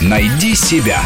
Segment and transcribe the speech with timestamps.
[0.00, 1.02] Найди себя.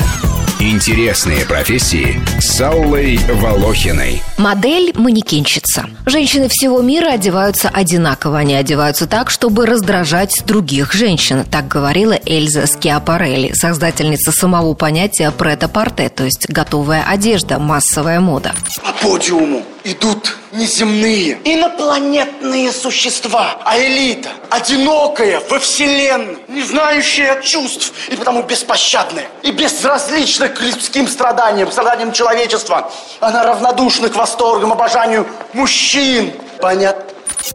[0.61, 4.23] Интересные профессии с Аллой Волохиной.
[4.39, 5.91] Модель– манекенщица.
[6.07, 8.39] Женщины всего мира одеваются одинаково.
[8.39, 11.45] Они одеваются так, чтобы раздражать других женщин.
[11.51, 18.55] Так говорила Эльза Скиапарелли, создательница самого понятия прета-порте, то есть готовая одежда, массовая мода.
[18.85, 28.17] По подиуму идут неземные, инопланетные существа, а элита, одинокая во вселенной, не знающая чувств и
[28.17, 32.91] потому беспощадная и безразлична к людским страданиям, страданиям человечества.
[33.21, 36.33] Она равнодушна к восторгам, обожанию мужчин.
[36.61, 37.12] Понятно?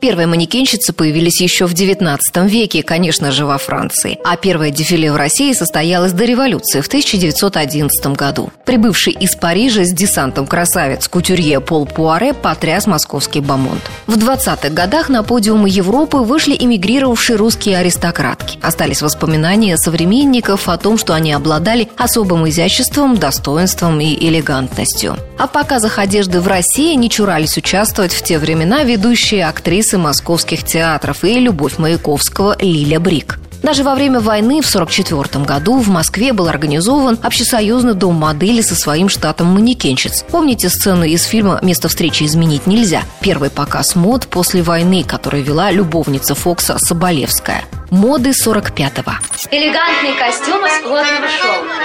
[0.08, 4.20] Первые манекенщицы появились еще в XIX веке, конечно же, во Франции.
[4.24, 8.52] А первое дефиле в России состоялось до революции в 1911 году.
[8.66, 13.82] Прибывший из Парижа с десантом красавец кутюрье Пол Пуаре потряс московский бомонд.
[14.06, 18.60] В 20-х годах на подиумы Европы вышли эмигрировавшие русские аристократки.
[18.62, 25.18] Остались воспоминания современников о том, что они обладали особым изяществом, достоинством и элегантностью.
[25.38, 30.00] А в показах одежды в России не чурались участвовать в те времена ведущие актрисы актрисы
[30.00, 33.38] московских театров и любовь Маяковского Лиля Брик.
[33.62, 38.74] Даже во время войны в 1944 году в Москве был организован общесоюзный дом модели со
[38.74, 40.26] своим штатом манекенщиц.
[40.32, 43.04] Помните сцену из фильма «Место встречи изменить нельзя»?
[43.22, 47.64] Первый показ мод после войны, который вела любовница Фокса Соболевская.
[47.92, 49.12] Моды 45-го.
[49.52, 51.76] Элегантный костюм из плотного шелка.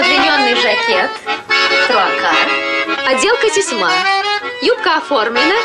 [0.00, 1.10] Удлиненный жакет.
[1.86, 2.48] Труакар.
[3.06, 3.90] Отделка тесьма.
[4.62, 5.56] Юбка оформлена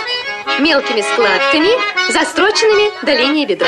[0.59, 1.69] мелкими складками,
[2.11, 3.67] застроченными до линии бедра.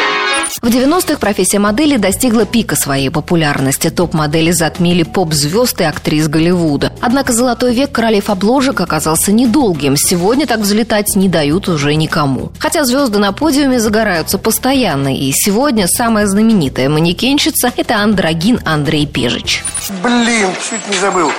[0.61, 3.89] В 90-х профессия модели достигла пика своей популярности.
[3.89, 6.91] Топ-модели затмили поп-звезд и актрис Голливуда.
[7.02, 9.95] Однако золотой век королев обложек оказался недолгим.
[9.95, 12.52] Сегодня так взлетать не дают уже никому.
[12.59, 15.16] Хотя звезды на подиуме загораются постоянно.
[15.16, 19.64] И сегодня самая знаменитая манекенщица– это андрогин Андрей Пежич.
[20.03, 21.31] Блин, чуть не забыл.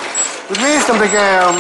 [0.51, 1.55] У тебя есть там такая м,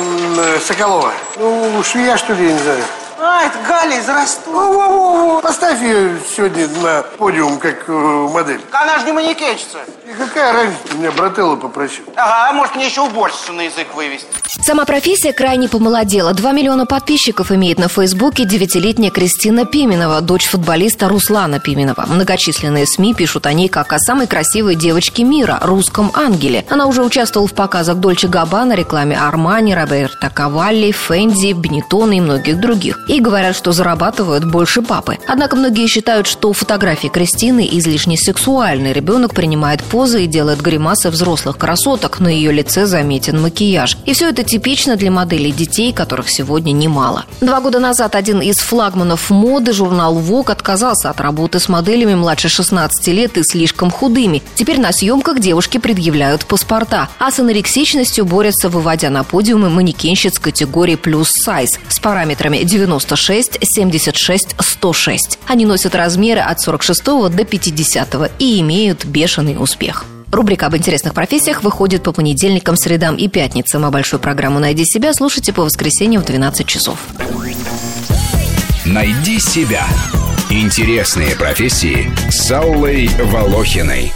[0.67, 1.13] Соколова?
[1.39, 2.83] Ну, швея, что ли, я не знаю.
[3.23, 4.67] А, это Галя из Ростова.
[4.67, 8.61] Во-во-во, Поставь ее сегодня на подиум как э, модель.
[8.73, 9.79] Она же не манекенщица.
[10.09, 12.05] И какая разница, меня брателло попросил.
[12.17, 14.27] Ага, а может мне еще уборщицу на язык вывести?
[14.63, 16.33] Сама профессия крайне помолодела.
[16.33, 22.07] Два миллиона подписчиков имеет на Фейсбуке девятилетняя Кристина Пименова, дочь футболиста Руслана Пименова.
[22.07, 26.65] Многочисленные СМИ пишут о ней как о самой красивой девочке мира, русском ангеле.
[26.71, 32.59] Она уже участвовала в показах Дольче Габбана, рекламе Армани, Роберта Кавалли, Фенди, Бенетона и многих
[32.59, 32.99] других.
[33.11, 35.19] И говорят, что зарабатывают больше папы.
[35.27, 38.93] Однако многие считают, что фотографии Кристины излишне сексуальны.
[38.93, 42.21] Ребенок принимает позы и делает гримасы взрослых красоток.
[42.21, 43.97] На ее лице заметен макияж.
[44.07, 47.25] И все это типично для моделей детей, которых сегодня немало.
[47.41, 52.49] Два года назад один из флагманов моды, журнал Vogue, отказался от работы с моделями младше
[52.49, 54.41] 16 лет и слишком худыми.
[54.55, 60.95] Теперь на съемках девушки предъявляют паспорта, а с анорексичностью борются, выводя на подиумы манекенщиц категории
[60.95, 62.59] плюс сайз с параметрами
[63.01, 65.39] 96, 76, 106.
[65.47, 70.05] Они носят размеры от 46 до 50 и имеют бешеный успех.
[70.31, 75.13] Рубрика об интересных профессиях выходит по понедельникам, средам и пятницам, а большую программу «Найди себя»
[75.13, 76.99] слушайте по воскресеньям в 12 часов.
[78.85, 79.87] Найди себя.
[80.51, 84.13] Интересные профессии с Аллой Волохиной.